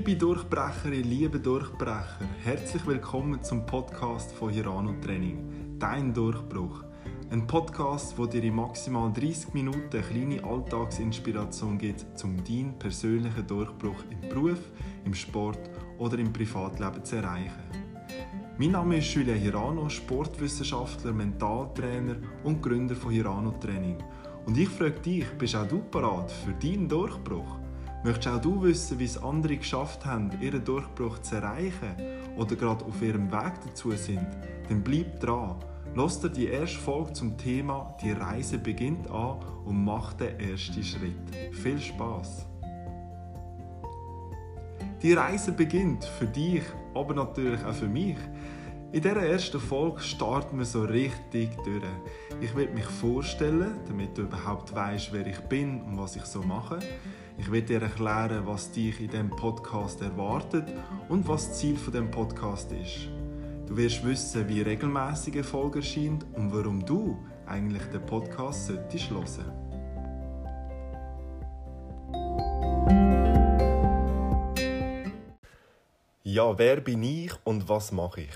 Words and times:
Liebe 0.00 0.16
Durchbrecherin, 0.16 1.04
liebe 1.04 1.38
Durchbrecher, 1.38 2.24
herzlich 2.42 2.86
willkommen 2.86 3.42
zum 3.42 3.66
Podcast 3.66 4.32
von 4.32 4.48
Hirano 4.48 4.94
Training, 5.04 5.76
dein 5.78 6.14
Durchbruch. 6.14 6.84
Ein 7.28 7.46
Podcast, 7.46 8.16
wo 8.16 8.24
dir 8.24 8.42
in 8.42 8.54
maximal 8.54 9.12
30 9.12 9.52
Minuten 9.52 9.90
eine 9.92 10.00
kleine 10.02 10.42
Alltagsinspiration 10.42 11.76
gibt, 11.76 12.06
um 12.24 12.42
deinen 12.42 12.78
persönlichen 12.78 13.46
Durchbruch 13.46 14.02
im 14.08 14.26
Beruf, 14.26 14.60
im 15.04 15.12
Sport 15.12 15.60
oder 15.98 16.18
im 16.18 16.32
Privatleben 16.32 17.04
zu 17.04 17.16
erreichen. 17.16 17.60
Mein 18.56 18.70
Name 18.70 18.96
ist 18.96 19.12
Julia 19.12 19.34
Hirano, 19.34 19.90
Sportwissenschaftler, 19.90 21.12
Mentaltrainer 21.12 22.16
und 22.44 22.62
Gründer 22.62 22.96
von 22.96 23.10
Hirano 23.10 23.50
Training. 23.60 23.98
Und 24.46 24.56
ich 24.56 24.70
frage 24.70 24.98
dich, 25.00 25.26
bist 25.36 25.56
auch 25.56 25.68
du 25.68 25.82
bereit 25.90 26.32
für 26.32 26.52
deinen 26.52 26.88
Durchbruch? 26.88 27.58
Möchtest 28.02 28.28
auch 28.28 28.40
du 28.40 28.62
wissen, 28.62 28.98
wie 28.98 29.04
es 29.04 29.22
andere 29.22 29.58
geschafft 29.58 30.06
haben, 30.06 30.30
ihren 30.40 30.64
Durchbruch 30.64 31.18
zu 31.18 31.36
erreichen 31.36 31.94
oder 32.36 32.56
gerade 32.56 32.84
auf 32.84 33.02
ihrem 33.02 33.30
Weg 33.30 33.52
dazu 33.66 33.90
sind? 33.92 34.26
Dann 34.68 34.82
bleib 34.82 35.20
dran. 35.20 35.56
Lass 35.94 36.20
dir 36.20 36.30
die 36.30 36.46
erste 36.46 36.78
Folge 36.78 37.12
zum 37.12 37.36
Thema 37.36 37.94
Die 38.02 38.12
Reise 38.12 38.58
beginnt 38.58 39.10
an 39.10 39.40
und 39.66 39.84
mach 39.84 40.14
den 40.14 40.38
ersten 40.40 40.82
Schritt. 40.82 41.52
Viel 41.52 41.78
Spaß! 41.78 42.46
Die 45.02 45.12
Reise 45.12 45.52
beginnt 45.52 46.04
für 46.04 46.26
dich, 46.26 46.62
aber 46.94 47.14
natürlich 47.14 47.62
auch 47.64 47.74
für 47.74 47.88
mich. 47.88 48.16
In 48.92 49.02
dieser 49.02 49.22
ersten 49.22 49.60
Folge 49.60 50.00
starten 50.00 50.58
wir 50.58 50.64
so 50.64 50.82
richtig 50.84 51.50
durch. 51.64 51.82
Ich 52.40 52.54
will 52.56 52.70
mich 52.70 52.84
vorstellen, 52.84 53.78
damit 53.86 54.16
du 54.16 54.22
überhaupt 54.22 54.74
weißt, 54.74 55.12
wer 55.12 55.26
ich 55.26 55.40
bin 55.40 55.82
und 55.82 55.98
was 55.98 56.16
ich 56.16 56.24
so 56.24 56.42
mache. 56.42 56.78
Ich 57.40 57.50
werde 57.50 57.66
dir 57.68 57.82
erklären, 57.82 58.46
was 58.46 58.70
dich 58.70 59.00
in 59.00 59.08
diesem 59.08 59.30
Podcast 59.30 60.02
erwartet 60.02 60.68
und 61.08 61.26
was 61.26 61.48
das 61.48 61.58
Ziel 61.58 61.74
von 61.74 61.94
dem 61.94 62.10
Podcast 62.10 62.70
ist. 62.70 63.08
Du 63.66 63.78
wirst 63.78 64.04
wissen, 64.04 64.46
wie 64.46 64.60
regelmäßig 64.60 65.36
Erfolg 65.36 65.76
erscheint 65.76 66.26
und 66.34 66.52
warum 66.52 66.84
du 66.84 67.16
eigentlich 67.46 67.82
den 67.84 68.04
Podcast 68.04 68.66
solltest 68.66 69.10
hören. 69.10 69.52
Ja, 76.22 76.58
wer 76.58 76.82
bin 76.82 77.02
ich 77.02 77.32
und 77.44 77.66
was 77.70 77.90
mache 77.90 78.20
ich? 78.20 78.34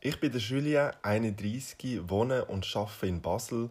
Ich 0.00 0.18
bin 0.18 0.32
der 0.32 0.40
Julien, 0.40 0.90
31, 1.02 2.00
wohne 2.08 2.44
und 2.46 2.66
arbeite 2.74 3.06
in 3.06 3.22
Basel 3.22 3.70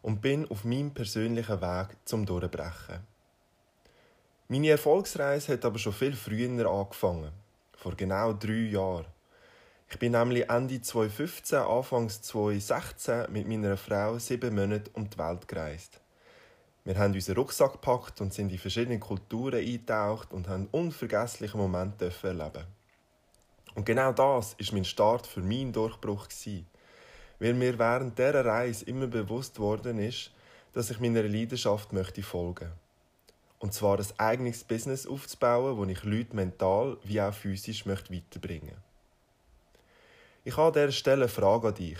und 0.00 0.20
bin 0.20 0.48
auf 0.48 0.64
meinem 0.64 0.94
persönlichen 0.94 1.60
Weg 1.60 1.96
zum 2.04 2.24
Durchbrechen. 2.24 3.11
Meine 4.52 4.68
Erfolgsreise 4.68 5.54
hat 5.54 5.64
aber 5.64 5.78
schon 5.78 5.94
viel 5.94 6.14
früher 6.14 6.70
angefangen, 6.70 7.32
vor 7.74 7.94
genau 7.94 8.34
drei 8.34 8.68
Jahren. 8.68 9.06
Ich 9.88 9.98
bin 9.98 10.12
nämlich 10.12 10.46
Ende 10.46 10.78
2015, 10.78 11.58
Anfangs 11.60 12.20
2016 12.20 13.32
mit 13.32 13.48
meiner 13.48 13.78
Frau 13.78 14.18
sieben 14.18 14.54
Monate 14.54 14.90
um 14.92 15.08
die 15.08 15.16
Welt 15.16 15.48
gereist. 15.48 16.02
Wir 16.84 16.98
haben 16.98 17.14
unseren 17.14 17.36
Rucksack 17.36 17.72
gepackt 17.72 18.20
und 18.20 18.34
sind 18.34 18.52
in 18.52 18.58
verschiedene 18.58 18.98
Kulturen 18.98 19.54
eingetaucht 19.54 20.34
und 20.34 20.50
haben 20.50 20.68
unvergessliche 20.70 21.56
Momente 21.56 22.12
erleben. 22.22 22.66
Und 23.74 23.86
genau 23.86 24.12
das 24.12 24.52
ist 24.58 24.74
mein 24.74 24.84
Start 24.84 25.26
für 25.26 25.40
meinen 25.40 25.72
Durchbruch 25.72 26.28
weil 27.38 27.54
mir 27.54 27.78
während 27.78 28.18
dieser 28.18 28.44
Reise 28.44 28.84
immer 28.84 29.06
bewusst 29.06 29.58
worden 29.58 29.98
ist, 29.98 30.30
dass 30.74 30.90
ich 30.90 31.00
meiner 31.00 31.22
Leidenschaft 31.22 31.94
möchte 31.94 32.22
folgen. 32.22 32.81
Und 33.62 33.72
zwar 33.72 33.96
ein 33.96 34.06
eigenes 34.18 34.64
Business 34.64 35.06
aufzubauen, 35.06 35.76
wo 35.76 35.84
ich 35.84 36.02
Leute 36.02 36.34
mental 36.34 36.96
wie 37.04 37.20
auch 37.20 37.32
physisch 37.32 37.86
möchte 37.86 38.12
weiterbringen 38.12 38.74
Ich 40.42 40.56
habe 40.56 40.66
an 40.66 40.72
dieser 40.72 40.90
Stelle 40.90 41.22
eine 41.22 41.28
Frage 41.28 41.68
an 41.68 41.74
dich. 41.76 41.98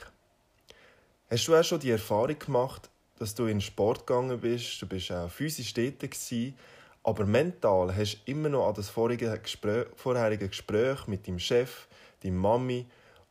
Hast 1.31 1.47
du 1.47 1.55
auch 1.55 1.62
schon 1.62 1.78
die 1.78 1.93
Erfahrung 1.93 2.37
gemacht, 2.37 2.91
dass 3.21 3.37
du 3.37 3.45
in 3.45 3.59
den 3.59 3.61
Sport 3.61 4.09
gegangen 4.09 4.41
bist, 4.41 4.83
du 4.83 4.87
bist 4.87 5.12
auch 5.12 5.31
physisch 5.31 5.72
tätig 5.72 6.11
gewesen, 6.11 6.59
aber 7.05 7.25
mental 7.27 7.95
hast 7.95 8.17
du 8.17 8.33
immer 8.33 8.49
noch 8.49 8.67
an 8.67 8.75
das 8.75 8.89
vorherige 8.89 9.39
Gespräch, 9.39 9.87
vorherige 9.95 10.49
Gespräch 10.49 11.06
mit 11.06 11.28
deinem 11.28 11.39
Chef, 11.39 11.87
deiner 12.25 12.34
Mami 12.34 12.87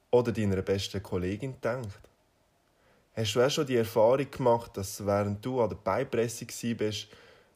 oder 0.09 0.31
deiner 0.31 0.61
besten 0.61 1.03
Kollegin 1.03 1.55
gedacht? 1.55 1.99
Hast 3.13 3.35
du 3.35 3.41
auch 3.41 3.51
schon 3.51 3.67
die 3.67 3.75
Erfahrung 3.75 4.31
gemacht, 4.31 4.77
dass 4.77 5.05
während 5.05 5.45
du 5.45 5.61
an 5.61 5.67
der 5.67 5.75
Beipresse 5.75 6.45
bist, 6.75 7.09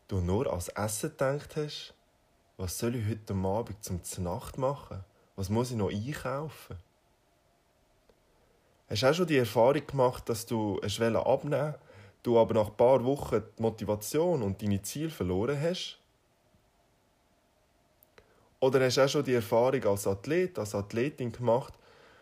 du 0.08 0.20
nur 0.20 0.52
als 0.52 0.70
Essen 0.70 1.12
gedacht 1.12 1.56
hast? 1.56 1.94
Was 2.58 2.78
soll 2.78 2.96
ich 2.96 3.08
heute 3.08 3.34
Abend 3.34 3.84
zum 3.84 4.24
Nacht 4.24 4.58
machen? 4.58 5.04
Was 5.36 5.50
muss 5.50 5.72
ich 5.72 5.78
noch 5.78 5.92
einkaufen? 5.92 6.78
Hast 8.90 9.02
du 9.02 9.08
auch 9.08 9.14
schon 9.14 9.28
die 9.28 9.38
Erfahrung 9.38 9.86
gemacht, 9.86 10.30
dass 10.30 10.46
du 10.46 10.80
abnehmen 10.80 11.16
wolltest, 11.16 11.80
du 12.24 12.40
aber 12.40 12.54
nach 12.54 12.70
ein 12.70 12.78
paar 12.78 13.04
Wochen 13.04 13.44
die 13.58 13.62
Motivation 13.62 14.42
und 14.42 14.62
deine 14.62 14.82
Ziele 14.82 15.10
verloren 15.10 15.60
hast? 15.60 16.00
Oder 18.60 18.86
hast 18.86 18.98
du 18.98 19.04
auch 19.04 19.10
schon 19.10 19.24
die 19.24 19.34
Erfahrung 19.34 19.84
als 19.84 20.08
Athlet, 20.08 20.58
als 20.58 20.74
Athletin 20.74 21.32
gemacht, 21.32 21.74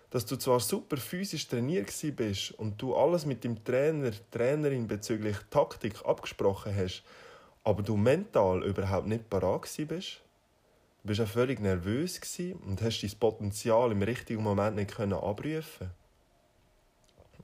dass 0.09 0.25
du 0.25 0.35
zwar 0.35 0.59
super 0.59 0.97
physisch 0.97 1.47
trainiert 1.47 1.93
bist 2.15 2.51
und 2.51 2.81
du 2.81 2.95
alles 2.95 3.25
mit 3.25 3.43
dem 3.43 3.63
Trainer, 3.63 4.11
Trainerin 4.31 4.87
bezüglich 4.87 5.37
Taktik 5.49 6.05
abgesprochen 6.05 6.75
hast, 6.75 7.03
aber 7.63 7.81
du 7.83 7.95
mental 7.95 8.63
überhaupt 8.63 9.07
nicht 9.07 9.29
parat 9.29 9.69
bist. 9.87 10.21
Du 11.01 11.07
bist 11.07 11.21
auch 11.21 11.27
völlig 11.27 11.59
nervös 11.59 12.19
und 12.65 12.81
hast 12.81 13.01
dein 13.01 13.19
Potenzial 13.19 13.91
im 13.91 14.01
richtigen 14.01 14.43
Moment 14.43 14.75
nicht 14.75 14.99
abrufen 14.99 15.91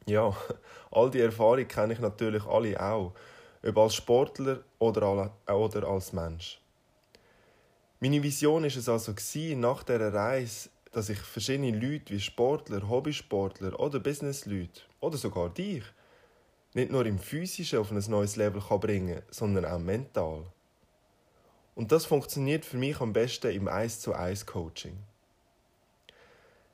Ja, 0.06 0.36
all 0.92 1.12
die 1.12 1.20
Erfahrungen 1.20 1.68
kenne 1.68 1.94
ich 1.94 2.00
natürlich 2.00 2.46
alle 2.46 2.80
auch, 2.82 3.14
ob 3.66 3.78
als 3.78 3.96
Sportler 3.96 4.62
oder 4.78 5.04
als 5.84 6.14
Mensch. 6.14 6.62
Meine 8.00 8.24
Vision 8.24 8.64
ist 8.64 8.78
es 8.78 8.88
also 8.88 9.14
nach 9.58 9.84
dieser 9.84 10.14
Reise, 10.14 10.70
dass 10.94 11.10
ich 11.10 11.20
verschiedene 11.20 11.78
Leute 11.78 12.14
wie 12.14 12.20
Sportler, 12.20 12.88
Hobbysportler 12.88 13.78
oder 13.78 14.00
Businessleute 14.00 14.82
oder 15.02 15.18
sogar 15.18 15.50
dich 15.50 15.84
nicht 16.74 16.92
nur 16.92 17.06
im 17.06 17.20
Physischen 17.20 17.80
auf 17.80 17.92
ein 17.92 18.04
neues 18.08 18.36
Level 18.36 18.62
kann 18.62 18.80
bringen 18.80 19.22
sondern 19.30 19.66
auch 19.66 19.80
mental. 19.80 20.46
Und 21.76 21.92
das 21.92 22.06
funktioniert 22.06 22.66
für 22.66 22.78
mich 22.78 23.00
am 23.00 23.14
besten 23.14 23.52
im 23.52 23.68
1 23.68 24.02
zu 24.02 24.14
1 24.14 24.46
Coaching. 24.46 24.98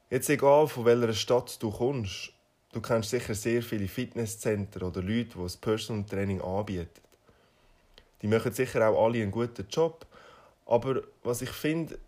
Jetzt 0.10 0.30
egal 0.30 0.68
von 0.68 0.86
welcher 0.86 1.14
Stadt 1.14 1.62
du 1.62 1.72
kommst, 1.72 2.32
du 2.74 2.82
kennst 2.82 3.12
sicher 3.12 3.36
sehr 3.36 3.62
viele 3.62 3.88
Fitnesscenter 3.88 4.86
oder 4.86 5.02
Leute, 5.02 5.36
die 5.36 5.44
das 5.44 5.58
Personal 5.58 6.06
Training 6.06 6.42
anbieten. 6.42 7.02
Die 8.22 8.28
machen 8.28 8.54
sicher 8.54 8.88
auch 8.90 9.06
alle 9.06 9.22
einen 9.22 9.32
guten 9.32 9.68
Job, 9.70 10.06
aber 10.66 11.04
was 11.24 11.42
ich 11.42 11.52
finde, 11.52 12.00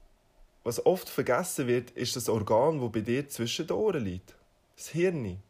was 0.63 0.85
oft 0.85 1.07
vergessen 1.07 1.67
wird, 1.67 1.91
ist 1.91 2.15
das 2.15 2.27
Organ, 2.27 2.81
wo 2.81 2.89
bei 2.89 3.01
dir 3.01 3.27
zwischen 3.29 3.67
den 3.67 3.77
Ohren 3.77 4.03
liegt. 4.03 4.35
Das 4.75 4.89
Hirn. 4.89 5.41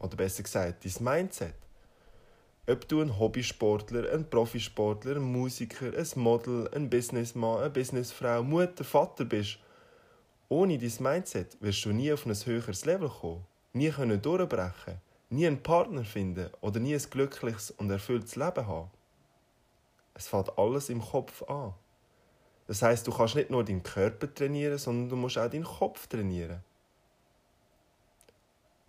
Oder 0.00 0.16
besser 0.16 0.42
gesagt, 0.42 0.84
dein 0.84 1.04
Mindset. 1.04 1.54
Ob 2.66 2.88
du 2.88 3.00
ein 3.00 3.18
Hobbysportler, 3.18 4.12
ein 4.12 4.28
Profisportler, 4.28 5.16
ein 5.16 5.22
Musiker, 5.22 5.92
ein 5.96 6.08
Model, 6.16 6.68
ein 6.74 6.90
Businessmann, 6.90 7.60
eine 7.60 7.70
Businessfrau, 7.70 8.42
Mutter, 8.42 8.84
Vater 8.84 9.24
bist, 9.24 9.58
ohne 10.48 10.78
dein 10.78 10.92
Mindset 10.98 11.56
wirst 11.60 11.84
du 11.84 11.92
nie 11.92 12.12
auf 12.12 12.26
ein 12.26 12.34
höheres 12.34 12.84
Level 12.84 13.08
kommen, 13.08 13.46
nie 13.72 13.90
können 13.90 14.20
durchbrechen, 14.20 15.00
nie 15.28 15.46
einen 15.46 15.62
Partner 15.62 16.04
finden 16.04 16.50
oder 16.60 16.80
nie 16.80 16.94
ein 16.94 17.10
glückliches 17.10 17.70
und 17.72 17.90
erfülltes 17.90 18.36
Leben 18.36 18.66
haben. 18.66 18.90
Es 20.14 20.28
fängt 20.28 20.58
alles 20.58 20.88
im 20.90 21.00
Kopf 21.00 21.42
an. 21.44 21.74
Das 22.66 22.82
heißt, 22.82 23.06
du 23.06 23.12
kannst 23.12 23.34
nicht 23.34 23.50
nur 23.50 23.64
deinen 23.64 23.82
Körper 23.82 24.32
trainieren, 24.32 24.78
sondern 24.78 25.08
du 25.08 25.16
musst 25.16 25.38
auch 25.38 25.50
deinen 25.50 25.64
Kopf 25.64 26.06
trainieren. 26.06 26.62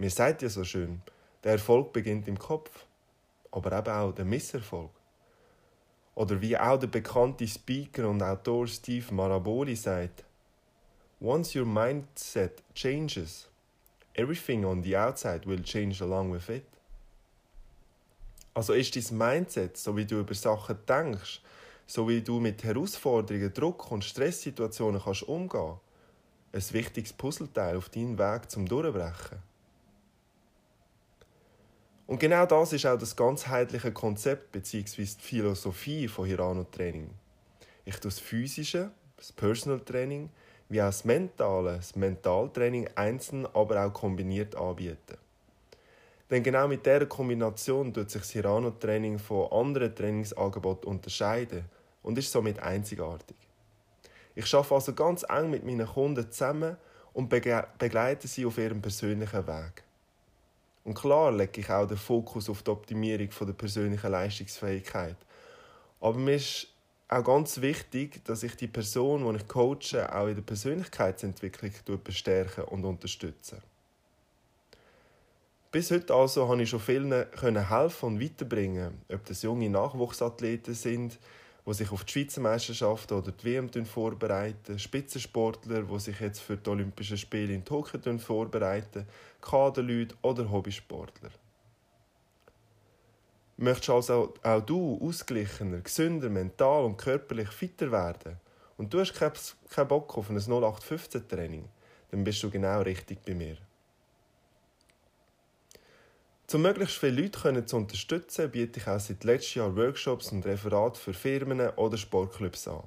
Mir 0.01 0.09
sagt 0.09 0.42
ja 0.42 0.50
so 0.50 0.63
schön, 0.63 1.00
der 1.44 1.51
Erfolg 1.51 1.94
beginnt 1.94 2.27
im 2.27 2.39
Kopf, 2.39 2.88
aber 3.51 3.77
eben 3.77 3.92
auch 3.92 4.12
der 4.12 4.25
Misserfolg. 4.25 4.89
Oder 6.15 6.42
wie 6.42 6.57
auch 6.57 6.80
der 6.80 6.88
bekannte 6.88 7.48
Speaker 7.48 8.09
und 8.09 8.24
Autor 8.24 8.65
Steve 8.65 9.13
Maraboli 9.13 9.75
sagt, 9.75 10.24
Once 11.19 11.56
your 11.56 11.68
mindset 11.68 12.63
changes, 12.74 13.48
everything 14.15 14.65
on 14.65 14.81
the 14.81 14.98
outside 14.98 15.45
will 15.45 15.62
change 15.62 16.04
along 16.04 16.33
with 16.33 16.50
it. 16.50 16.65
Also 18.56 18.74
ist 18.74 18.95
dein 18.95 19.15
Mindset, 19.19 19.77
so 19.77 19.95
wie 19.95 20.06
du 20.06 20.21
über 20.21 20.33
Sachen 20.33 20.80
denkst, 20.89 21.42
so 21.86 22.09
wie 22.09 22.21
du 22.21 22.39
mit 22.39 22.63
Herausforderungen, 22.63 23.54
Druck 23.54 23.92
und 23.92 24.04
Stresssituationen 24.04 25.00
kannst 25.00 25.21
umgehen, 25.21 25.75
ein 26.54 26.74
wichtiges 26.74 27.13
Puzzleteil 27.13 27.77
auf 27.77 27.89
deinem 27.89 28.18
Weg 28.18 28.50
zum 28.50 28.68
Durchbrechen. 28.68 29.50
Und 32.12 32.19
genau 32.19 32.46
das 32.46 32.74
ist 32.74 32.86
auch 32.86 32.98
das 32.98 33.16
ganzheitliche 33.16 33.94
Konzept 33.94 34.52
bzw. 34.52 35.06
die 35.06 35.22
Philosophie 35.22 36.10
von 36.10 36.25
Hirano 36.25 36.66
Training. 36.66 37.10
Ich 37.86 37.96
tue 37.96 38.12
das 38.12 38.19
Physische, 38.19 38.92
das 39.16 39.31
Personal 39.31 39.80
Training, 39.80 40.30
wie 40.68 40.81
auch 40.81 40.88
das 40.88 41.06
Mentale, 41.06 41.78
das 41.78 41.96
Mentaltraining 41.96 42.90
einzeln, 42.96 43.46
aber 43.54 43.86
auch 43.86 43.94
kombiniert 43.94 44.58
anbieten. 44.58 45.18
Denn 46.30 46.44
genau 46.44 46.68
mit 46.68 46.86
dieser 46.86 47.06
Kombination 47.06 47.94
tut 47.94 48.12
sich 48.12 48.24
das 48.24 48.31
Hirano-Training 48.31 49.18
von 49.18 49.50
anderen 49.50 49.96
Trainingsangeboten 49.96 50.90
unterscheiden 50.90 51.64
und 52.04 52.18
ist 52.18 52.30
somit 52.30 52.60
einzigartig. 52.60 53.38
Ich 54.36 54.54
arbeite 54.54 54.75
also 54.75 54.94
ganz 54.94 55.24
eng 55.30 55.50
mit 55.50 55.64
meinen 55.64 55.88
Kunden 55.88 56.30
zusammen 56.30 56.75
und 57.14 57.30
begleite 57.30 58.28
sie 58.28 58.46
auf 58.46 58.57
ihrem 58.57 58.81
persönlichen 58.81 59.48
Weg. 59.48 59.86
Und 60.83 60.95
klar 60.95 61.31
lege 61.31 61.62
ich 61.62 61.69
auch 61.69 61.88
den 61.88 61.98
Fokus 61.98 62.50
auf 62.50 62.63
die 62.63 62.72
Optimierung 62.72 63.30
der 63.39 63.54
persönlichen 63.54 64.12
Leistungsfähigkeit. 64.12 65.18
Aber 66.00 66.18
mir 66.18 66.36
ist 66.36 66.68
auch 67.07 67.24
ganz 67.24 67.62
wichtig, 67.62 68.24
dass 68.25 68.42
ich 68.42 68.56
die 68.56 68.68
Person, 68.68 69.30
die 69.31 69.38
ich 69.38 69.48
coache, 69.48 70.10
auch 70.12 70.28
in 70.28 70.36
der 70.36 70.42
Persönlichkeitsentwicklung 70.42 71.72
bestärken 72.04 72.63
und 72.63 72.86
unterstützen. 72.86 73.62
Bis 75.72 75.92
heute 75.92 76.13
also 76.13 76.48
konnte 76.48 76.63
ich 76.63 76.69
schon 76.69 76.80
vielen 76.80 77.12
helfen 77.12 78.06
und 78.06 78.22
weiterbringen, 78.22 79.01
ob 79.10 79.25
das 79.25 79.42
junge 79.44 79.69
Nachwuchsathleten 79.69 80.74
sind, 80.74 81.18
die 81.66 81.74
sich 81.74 81.92
auf 81.92 82.04
die 82.04 82.12
Schweizer 82.12 82.42
Meisterschaften 82.42 83.13
oder 83.13 83.31
die 83.31 83.46
WM 83.46 83.86
vorbereiten, 83.86 84.80
Spitzensportler, 84.80 85.84
die 85.84 86.00
sich 86.00 86.19
jetzt 86.19 86.40
für 86.40 86.58
die 86.58 86.69
Olympischen 86.69 87.18
Spiele 87.18 87.54
in 87.54 87.63
Tokio 87.63 88.00
vorbereiten, 88.18 89.06
Kaderleute 89.42 90.16
oder 90.22 90.50
Hobbysportler. 90.50 91.30
Möchtest 93.58 93.90
also 93.92 94.34
auch 94.42 94.62
du 94.62 95.00
ausgeglichener, 95.02 95.81
gesünder, 95.81 96.30
mental 96.30 96.84
und 96.86 96.98
körperlich 96.98 97.50
fitter 97.50 97.92
werden 97.92 98.38
und 98.78 98.92
du 98.92 99.00
hast 99.00 99.14
keinen 99.14 99.88
Bock 99.88 100.18
auf 100.18 100.30
ein 100.31 100.40
0815-Training, 100.40 101.69
dann 102.10 102.24
bist 102.24 102.42
du 102.42 102.50
genau 102.50 102.81
richtig 102.81 103.24
bei 103.24 103.36
mir. 103.36 103.57
Um 106.53 106.63
möglichst 106.63 106.98
viele 106.98 107.21
Leute 107.21 107.65
zu 107.65 107.77
unterstützen, 107.77 108.51
biete 108.51 108.80
ich 108.80 108.88
auch 108.88 109.00
seit 109.00 109.24
letztem 109.24 109.62
Jahr 109.62 109.75
Workshops 109.77 110.33
und 110.33 110.45
Referate 110.45 111.00
für 111.00 111.13
Firmen 111.13 111.62
oder 111.77 111.98
Sportclubs 111.98 112.68
an. 112.68 112.83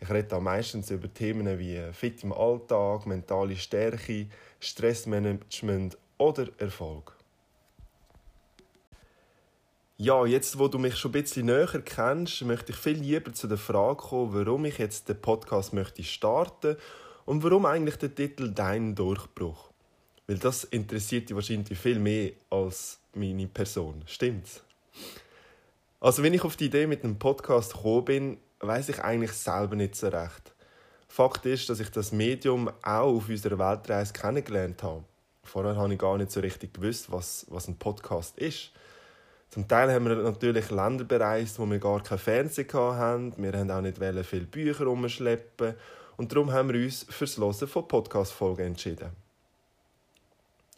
Ich 0.00 0.08
rede 0.08 0.28
da 0.28 0.40
meistens 0.40 0.90
über 0.90 1.12
Themen 1.12 1.58
wie 1.58 1.80
Fit 1.92 2.22
im 2.24 2.32
Alltag, 2.32 3.04
mentale 3.06 3.56
Stärke, 3.56 4.26
Stressmanagement 4.58 5.98
oder 6.16 6.48
Erfolg. 6.58 7.14
Ja, 9.98 10.24
jetzt, 10.24 10.58
wo 10.58 10.68
du 10.68 10.78
mich 10.78 10.96
schon 10.96 11.10
ein 11.10 11.22
bisschen 11.22 11.46
näher 11.46 11.82
kennst, 11.84 12.42
möchte 12.42 12.72
ich 12.72 12.78
viel 12.78 12.98
lieber 12.98 13.34
zu 13.34 13.48
der 13.48 13.58
Frage 13.58 13.96
kommen, 13.96 14.34
warum 14.34 14.64
ich 14.64 14.78
jetzt 14.78 15.10
den 15.10 15.20
Podcast 15.20 15.74
möchte 15.74 16.02
starten 16.02 16.76
und 17.26 17.42
warum 17.42 17.66
eigentlich 17.66 17.96
der 17.96 18.14
Titel 18.14 18.50
Dein 18.50 18.94
Durchbruch. 18.94 19.73
Weil 20.26 20.38
das 20.38 20.64
interessiert 20.64 21.28
dich 21.28 21.36
wahrscheinlich 21.36 21.78
viel 21.78 21.98
mehr 21.98 22.32
als 22.50 22.98
meine 23.14 23.46
Person. 23.46 24.02
Stimmt's? 24.06 24.62
Also, 26.00 26.22
wenn 26.22 26.34
ich 26.34 26.44
auf 26.44 26.56
die 26.56 26.66
Idee 26.66 26.86
mit 26.86 27.04
einem 27.04 27.18
Podcast 27.18 27.74
gekommen 27.74 28.04
bin, 28.04 28.38
weiß 28.60 28.88
ich 28.90 29.00
eigentlich 29.00 29.32
selber 29.32 29.76
nicht 29.76 29.96
so 29.96 30.08
recht. 30.08 30.54
Fakt 31.08 31.46
ist, 31.46 31.68
dass 31.68 31.80
ich 31.80 31.90
das 31.90 32.12
Medium 32.12 32.68
auch 32.82 33.14
auf 33.14 33.28
unserer 33.28 33.58
Weltreise 33.58 34.12
kennengelernt 34.12 34.82
habe. 34.82 35.04
Vorher 35.44 35.76
habe 35.76 35.92
ich 35.92 35.98
gar 35.98 36.18
nicht 36.18 36.32
so 36.32 36.40
richtig 36.40 36.74
gewusst, 36.74 37.12
was, 37.12 37.46
was 37.50 37.68
ein 37.68 37.76
Podcast 37.76 38.38
ist. 38.38 38.70
Zum 39.50 39.68
Teil 39.68 39.92
haben 39.92 40.06
wir 40.06 40.16
natürlich 40.16 40.70
Länder 40.70 41.04
bereist, 41.04 41.58
wo 41.58 41.66
wir 41.66 41.78
gar 41.78 42.02
kein 42.02 42.18
Fernsehen 42.18 42.66
hatten. 42.72 43.34
Wir 43.36 43.52
haben 43.52 43.70
auch 43.70 43.80
nicht 43.80 43.98
viele 44.26 44.46
Bücher 44.46 44.86
umschleppen. 44.88 45.74
Und 46.16 46.32
darum 46.32 46.52
haben 46.52 46.72
wir 46.72 46.82
uns 46.82 47.06
fürs 47.08 47.38
Hören 47.38 47.68
von 47.68 47.86
Podcast-Folgen 47.86 48.66
entschieden. 48.66 49.23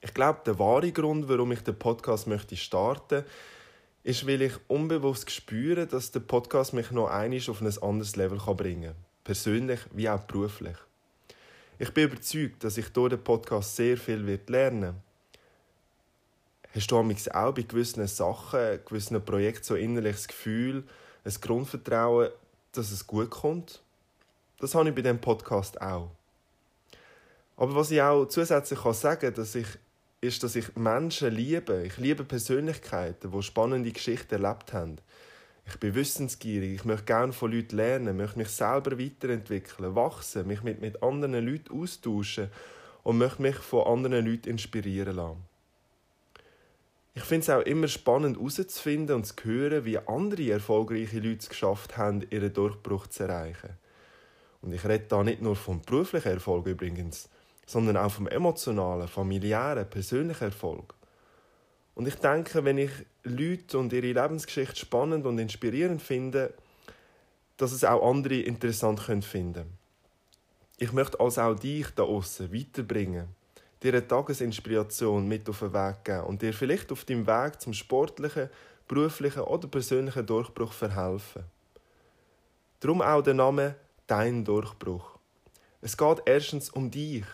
Ich 0.01 0.15
glaube, 0.15 0.41
der 0.45 0.59
wahre 0.59 0.93
Grund, 0.93 1.29
warum 1.29 1.53
ich 1.53 1.61
den 1.61 1.79
Podcast 1.79 2.27
möchte 2.27 2.57
starten, 2.57 3.25
ist, 4.05 4.27
weil 4.27 4.43
ich 4.43 4.53
unbewusst 4.69 5.31
spüre, 5.31 5.87
dass 5.87 6.13
der 6.13 6.21
Podcast 6.21 6.73
mich 6.73 6.91
noch 6.91 7.09
einmal 7.09 7.41
auf 7.49 7.61
ein 7.61 7.83
anderes 7.83 8.15
Level 8.15 8.39
bringen 8.39 8.93
kann. 8.93 9.05
Persönlich 9.25 9.81
wie 9.93 10.09
auch 10.09 10.21
beruflich. 10.21 10.77
Ich 11.79 11.93
bin 11.93 12.05
überzeugt, 12.05 12.63
dass 12.63 12.79
ich 12.79 12.89
durch 12.91 13.11
den 13.11 13.25
Podcast 13.25 13.75
sehr 13.75 13.97
viel 13.97 14.41
lernen 14.47 14.83
werde. 14.83 14.95
Hast 16.75 16.91
du 16.91 16.99
auch 16.99 17.53
bei 17.55 17.63
gewissen 17.63 18.07
Sachen, 18.07 18.81
gewissen 18.85 19.25
Projekten 19.25 19.65
so 19.65 19.75
innerliches 19.75 20.29
Gefühl, 20.29 20.85
ein 21.25 21.35
Grundvertrauen, 21.41 22.31
dass 22.73 22.93
es 22.93 23.07
gut 23.07 23.31
kommt? 23.31 23.83
Das 24.61 24.75
habe 24.75 24.89
ich 24.89 24.95
bei 24.95 25.03
diesem 25.03 25.21
Podcast 25.21 25.81
auch. 25.81 26.11
Aber 27.57 27.75
was 27.75 27.91
ich 27.91 28.01
auch 28.01 28.27
zusätzlich 28.27 28.79
sagen 28.79 29.21
kann, 29.21 29.35
dass 29.35 29.55
ich 29.55 29.67
ist, 30.27 30.43
dass 30.43 30.57
ich 30.57 30.77
Menschen 30.77 31.35
liebe. 31.35 31.85
Ich 31.87 31.97
liebe 31.97 32.25
Persönlichkeiten, 32.25 33.31
die 33.31 33.43
spannende 33.43 33.93
Geschichten 33.93 34.43
erlebt 34.43 34.73
haben. 34.73 34.99
Ich 35.69 35.79
bin 35.79 35.95
wissensgierig, 35.95 36.75
ich 36.75 36.85
möchte 36.85 37.07
gerne 37.07 37.33
von 37.33 37.51
Leuten 37.51 37.77
lernen, 37.77 38.17
möchte 38.17 38.39
mich 38.39 38.49
selber 38.49 38.99
weiterentwickeln, 38.99 39.97
wachsen, 39.97 40.47
mich 40.47 40.63
mit, 40.63 40.81
mit 40.81 41.03
anderen 41.03 41.45
Leuten 41.45 41.81
austauschen 41.81 42.51
und 43.03 43.19
möchte 43.19 43.43
mich 43.43 43.57
von 43.57 43.87
anderen 43.87 44.25
Leuten 44.27 44.51
inspirieren 44.51 45.17
lassen. 45.17 45.43
Ich 47.15 47.25
finde 47.25 47.43
es 47.43 47.51
auch 47.51 47.63
immer 47.63 47.89
spannend 47.89 48.37
herauszufinden 48.37 49.17
und 49.17 49.25
zu 49.25 49.35
hören, 49.43 49.85
wie 49.85 49.99
andere 49.99 50.51
erfolgreiche 50.51 51.19
Leute 51.19 51.39
es 51.41 51.49
geschafft 51.49 51.97
haben, 51.97 52.27
ihren 52.31 52.53
Durchbruch 52.53 53.07
zu 53.07 53.25
erreichen. 53.25 53.71
Und 54.61 54.73
ich 54.73 54.85
rede 54.85 55.07
da 55.09 55.25
nicht 55.25 55.41
nur 55.41 55.57
vom 55.57 55.81
beruflichen 55.81 56.33
Erfolg 56.33 56.67
übrigens, 56.67 57.29
sondern 57.67 57.97
auch 57.97 58.11
vom 58.11 58.29
emotionalen, 58.29 59.09
familiären, 59.09 59.91
persönlichen 59.91 60.45
Erfolg. 60.45 60.95
Und 61.95 62.07
ich 62.07 62.15
denke, 62.17 62.65
wenn 62.65 62.79
ich 62.79 62.93
Leute 63.25 63.79
und 63.79 63.93
ihre 63.93 64.13
Lebensgeschichte 64.13 64.77
spannend 64.77 65.27
und 65.27 65.39
inspirierend 65.39 66.01
finde, 66.01 66.55
dass 67.57 67.73
es 67.73 67.85
auch 67.85 68.09
andere 68.09 68.37
interessant 68.37 69.01
finden 69.01 69.55
können. 69.55 69.79
Ich 70.79 70.93
möchte 70.93 71.19
also 71.19 71.41
auch 71.41 71.55
dich 71.55 71.89
da 71.95 72.03
außen 72.03 72.53
weiterbringen, 72.53 73.29
dir 73.83 73.95
eine 73.95 74.07
Tagesinspiration 74.07 75.27
mit 75.27 75.49
auf 75.49 75.61
den 75.61 75.73
Weg 75.73 76.05
geben 76.05 76.25
und 76.25 76.43
dir 76.43 76.53
vielleicht 76.53 76.93
auf 76.93 77.05
deinem 77.05 77.27
Weg 77.27 77.61
zum 77.61 77.73
sportlichen, 77.73 78.51
beruflichen 78.87 79.41
oder 79.41 79.69
persönlichen 79.69 80.27
Durchbruch 80.27 80.73
verhelfen. 80.73 81.45
Darum 82.81 83.01
auch 83.01 83.23
der 83.23 83.35
Name 83.35 83.75
Dein 84.07 84.45
Durchbruch. 84.45 85.19
Es 85.81 85.97
geht 85.97 86.23
erstens 86.27 86.69
um 86.71 86.91
dich. 86.91 87.25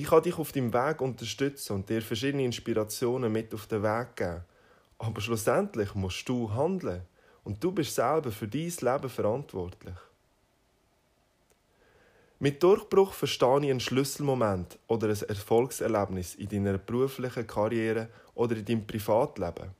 Ich 0.00 0.06
kann 0.06 0.22
dich 0.22 0.38
auf 0.38 0.52
deinem 0.52 0.72
Weg 0.72 1.00
unterstützen 1.00 1.72
und 1.72 1.88
dir 1.88 2.00
verschiedene 2.00 2.44
Inspirationen 2.44 3.32
mit 3.32 3.52
auf 3.52 3.66
den 3.66 3.82
Weg 3.82 4.14
geben. 4.14 4.44
Aber 4.96 5.20
schlussendlich 5.20 5.92
musst 5.96 6.28
du 6.28 6.54
handeln 6.54 7.02
und 7.42 7.64
du 7.64 7.72
bist 7.72 7.96
selber 7.96 8.30
für 8.30 8.46
dein 8.46 8.72
Leben 8.80 9.08
verantwortlich. 9.08 9.96
Mit 12.38 12.62
Durchbruch 12.62 13.12
verstehe 13.12 13.58
ich 13.58 13.70
einen 13.70 13.80
Schlüsselmoment 13.80 14.78
oder 14.86 15.08
ein 15.08 15.20
Erfolgserlebnis 15.28 16.36
in 16.36 16.48
deiner 16.48 16.78
beruflichen 16.78 17.48
Karriere 17.48 18.08
oder 18.34 18.56
in 18.56 18.64
deinem 18.64 18.86
Privatleben. 18.86 19.74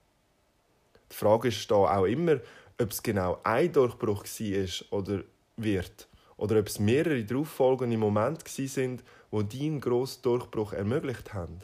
Die 1.13 1.15
Frage 1.15 1.47
ist 1.47 1.71
da 1.71 1.77
auch 1.77 2.07
immer, 2.07 2.41
ob 2.81 2.91
es 2.91 3.01
genau 3.01 3.39
ein 3.45 3.73
Durchbruch 3.73 4.25
war 4.25 4.99
oder 4.99 5.23
wird 5.57 6.09
oder 6.39 6.59
ob 6.59 6.69
es 6.69 6.79
mehrere 6.79 7.23
darauffolgende 7.25 7.99
Momente 7.99 8.69
sind, 8.69 9.05
wo 9.31 9.43
deinen 9.43 9.81
grossen 9.81 10.23
Durchbruch 10.23 10.73
ermöglicht 10.73 11.35
haben. 11.35 11.59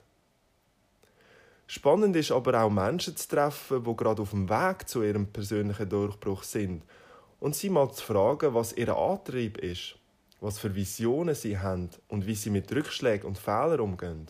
Spannend 1.67 2.15
ist 2.17 2.31
aber 2.31 2.63
auch 2.63 2.71
Menschen 2.71 3.17
zu 3.17 3.27
treffen, 3.27 3.83
die 3.83 3.97
gerade 3.97 4.21
auf 4.21 4.31
dem 4.31 4.51
Weg 4.51 4.87
zu 4.87 5.03
ihrem 5.03 5.27
persönlichen 5.27 5.89
Durchbruch 5.89 6.43
sind 6.43 6.83
und 7.41 7.57
sie 7.57 7.71
mal 7.71 7.91
zu 7.93 8.05
fragen, 8.05 8.53
was 8.53 8.75
ihr 8.75 8.95
Antrieb 8.95 9.59
ist, 9.59 9.97
was 10.41 10.59
für 10.59 10.75
Visionen 10.75 11.35
sie 11.35 11.59
haben 11.59 11.89
und 12.09 12.27
wie 12.27 12.35
sie 12.35 12.51
mit 12.51 12.71
Rückschlägen 12.71 13.27
und 13.27 13.39
Fehlern 13.39 13.81
umgehen. 13.81 14.27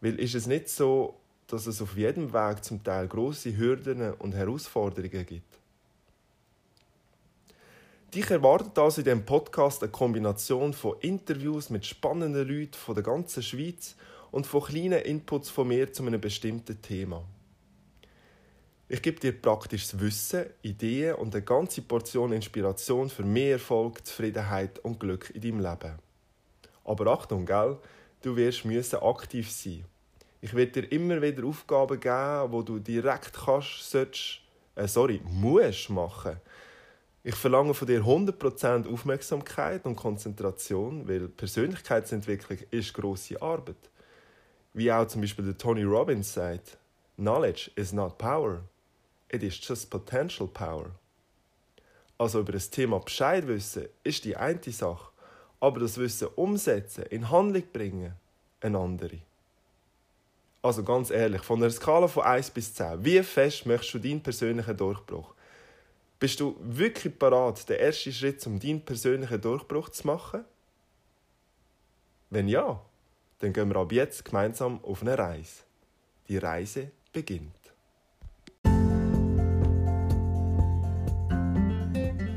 Weil 0.00 0.18
ist 0.18 0.34
es 0.34 0.46
nicht 0.46 0.70
so, 0.70 1.16
dass 1.46 1.66
es 1.66 1.82
auf 1.82 1.96
jedem 1.96 2.32
Weg 2.32 2.64
zum 2.64 2.82
Teil 2.82 3.06
große 3.06 3.56
Hürden 3.56 4.14
und 4.14 4.34
Herausforderungen 4.34 5.26
gibt. 5.26 5.58
Dich 8.14 8.30
erwartet 8.30 8.78
also 8.78 9.00
in 9.00 9.06
diesem 9.06 9.24
Podcast 9.24 9.82
eine 9.82 9.90
Kombination 9.90 10.72
von 10.72 10.94
Interviews 11.00 11.68
mit 11.68 11.84
spannenden 11.84 12.46
Leuten 12.46 12.74
von 12.74 12.94
der 12.94 13.02
ganzen 13.02 13.42
Schweiz 13.42 13.96
und 14.30 14.46
von 14.46 14.62
kleinen 14.62 15.02
Inputs 15.02 15.50
von 15.50 15.66
mir 15.66 15.92
zu 15.92 16.06
einem 16.06 16.20
bestimmten 16.20 16.80
Thema. 16.80 17.24
Ich 18.86 19.02
gebe 19.02 19.18
dir 19.18 19.32
praktisches 19.32 19.98
Wissen, 19.98 20.44
Ideen 20.62 21.16
und 21.16 21.34
eine 21.34 21.42
ganze 21.42 21.82
Portion 21.82 22.30
Inspiration 22.30 23.10
für 23.10 23.24
mehr 23.24 23.54
Erfolg, 23.54 24.06
Zufriedenheit 24.06 24.78
und 24.84 25.00
Glück 25.00 25.30
in 25.34 25.40
deinem 25.40 25.58
Leben. 25.58 25.98
Aber 26.84 27.08
Achtung, 27.08 27.44
gell? 27.44 27.78
Du 28.22 28.36
wirst 28.36 28.64
müssen 28.64 29.02
aktiv 29.02 29.50
sein. 29.50 29.84
Ich 30.40 30.54
werde 30.54 30.82
dir 30.82 30.92
immer 30.92 31.20
wieder 31.20 31.44
Aufgaben 31.44 31.98
geben, 31.98 32.52
wo 32.52 32.62
du 32.62 32.78
direkt 32.78 33.32
kannst, 33.32 33.90
sollst, 33.90 34.38
äh, 34.76 34.86
sorry, 34.86 35.20
musst 35.24 35.90
machen 35.90 36.40
Ich 37.26 37.36
verlange 37.36 37.72
von 37.72 37.88
dir 37.88 38.02
100% 38.02 38.86
Aufmerksamkeit 38.92 39.86
und 39.86 39.96
Konzentration, 39.96 41.08
weil 41.08 41.26
Persönlichkeitsentwicklung 41.28 42.58
ist 42.70 42.92
grosse 42.92 43.40
Arbeit. 43.40 43.78
Wie 44.74 44.92
auch 44.92 45.06
zum 45.06 45.22
Beispiel 45.22 45.46
der 45.46 45.56
Tony 45.56 45.84
Robbins 45.84 46.34
sagt, 46.34 46.76
Knowledge 47.16 47.70
is 47.76 47.94
not 47.94 48.18
power, 48.18 48.60
it 49.32 49.42
is 49.42 49.58
just 49.58 49.88
potential 49.88 50.46
power. 50.46 50.90
Also 52.18 52.40
über 52.40 52.52
das 52.52 52.68
Thema 52.68 53.00
Bescheid 53.00 53.46
wissen 53.48 53.86
ist 54.02 54.26
die 54.26 54.36
eine 54.36 54.60
Sache, 54.70 55.08
aber 55.60 55.80
das 55.80 55.96
Wissen 55.96 56.28
umsetzen, 56.36 57.04
in 57.04 57.30
Handlung 57.30 57.64
bringen, 57.72 58.12
eine 58.60 58.78
andere. 58.78 59.20
Also 60.60 60.84
ganz 60.84 61.10
ehrlich, 61.10 61.40
von 61.40 61.62
einer 61.62 61.70
Skala 61.70 62.06
von 62.06 62.24
1 62.24 62.50
bis 62.50 62.74
10, 62.74 63.02
wie 63.02 63.22
fest 63.22 63.64
möchtest 63.64 63.94
du 63.94 63.98
deinen 63.98 64.22
persönlichen 64.22 64.76
Durchbruch? 64.76 65.34
Bist 66.18 66.40
du 66.40 66.56
wirklich 66.60 67.18
parat, 67.18 67.68
den 67.68 67.78
ersten 67.78 68.12
Schritt, 68.12 68.46
um 68.46 68.58
deinen 68.58 68.84
persönlichen 68.84 69.40
Durchbruch 69.40 69.90
zu 69.90 70.06
machen? 70.06 70.44
Wenn 72.30 72.48
ja, 72.48 72.80
dann 73.40 73.52
gehen 73.52 73.68
wir 73.68 73.76
ab 73.76 73.92
jetzt 73.92 74.24
gemeinsam 74.24 74.82
auf 74.84 75.02
eine 75.02 75.18
Reise. 75.18 75.64
Die 76.28 76.38
Reise 76.38 76.90
beginnt. 77.12 77.52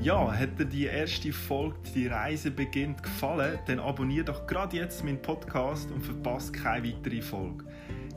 Ja, 0.02 0.32
hat 0.32 0.58
dir 0.58 0.66
die 0.66 0.86
erste 0.86 1.34
Folge 1.34 1.78
«Die 1.94 2.08
Reise 2.08 2.50
beginnt» 2.50 3.04
gefallen, 3.04 3.60
dann 3.68 3.80
abonniere 3.80 4.26
doch 4.26 4.48
gerade 4.48 4.78
jetzt 4.78 5.04
meinen 5.04 5.22
Podcast 5.22 5.92
und 5.92 6.02
verpasse 6.02 6.52
keine 6.52 6.88
weitere 6.88 7.22
Folge. 7.22 7.66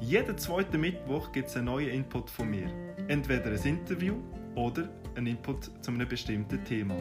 Jeden 0.01 0.39
zweiten 0.39 0.81
Mittwoch 0.81 1.33
gibt 1.33 1.49
es 1.49 1.57
einen 1.57 1.67
neuen 1.67 1.91
Input 1.91 2.31
von 2.31 2.49
mir. 2.49 2.71
Entweder 3.09 3.51
ein 3.51 3.63
Interview 3.65 4.15
oder 4.55 4.89
einen 5.17 5.29
Input 5.29 5.71
zu 5.83 5.91
einem 5.91 6.09
bestimmten 6.09 6.63
Thema. 6.65 6.97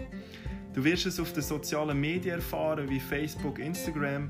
Du 0.74 0.84
wirst 0.84 1.06
es 1.06 1.20
auf 1.20 1.34
den 1.34 1.44
sozialen 1.44 2.00
Medien 2.00 2.36
erfahren, 2.36 2.90
wie 2.90 3.00
Facebook, 3.00 3.60
Instagram, 3.60 4.30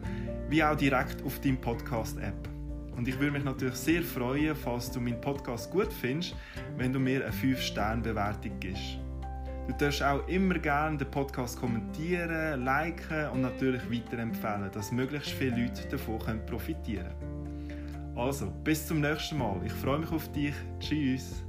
wie 0.50 0.64
auch 0.64 0.76
direkt 0.76 1.22
auf 1.24 1.40
deinem 1.42 1.60
Podcast-App. 1.60 2.50
Und 2.96 3.08
ich 3.08 3.20
würde 3.20 3.32
mich 3.32 3.44
natürlich 3.44 3.76
sehr 3.76 4.02
freuen, 4.02 4.56
falls 4.56 4.92
du 4.92 5.00
meinen 5.00 5.22
Podcast 5.22 5.72
gut 5.72 5.92
findest, 5.92 6.36
wenn 6.78 6.92
du 6.92 7.00
mir 7.00 7.26
eine 7.26 7.34
5-Sterne-Bewertung 7.34 8.60
gibst. 8.60 9.00
Du 9.68 9.74
darfst 9.78 10.02
auch 10.02 10.28
immer 10.28 10.56
gerne 10.56 10.98
den 10.98 11.12
Podcast 11.12 11.60
kommentieren, 11.60 12.64
liken 12.64 13.30
und 13.30 13.42
natürlich 13.42 13.84
weiterempfehlen, 13.92 14.72
dass 14.72 14.92
möglichst 14.92 15.30
viele 15.30 15.62
Leute 15.62 15.88
davon 15.90 16.20
profitieren 16.48 17.06
können. 17.20 17.40
Also, 18.16 18.48
bis 18.64 18.86
zum 18.86 19.00
nächsten 19.00 19.38
Mal. 19.38 19.62
Ich 19.66 19.72
freue 19.72 20.00
mich 20.00 20.12
auf 20.12 20.30
dich. 20.32 20.56
Tschüss. 20.80 21.44